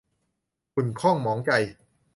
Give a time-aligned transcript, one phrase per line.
[0.73, 1.51] ขุ่นข้องหมองใจ